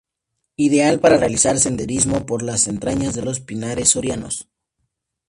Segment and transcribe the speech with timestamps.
[0.67, 4.47] Ideal para realizar senderismo por las entrañas de los pinares sorianos.